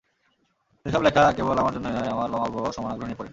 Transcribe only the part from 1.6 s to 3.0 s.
আমার জন্যই নয়, আমার মা-বাবাও সমান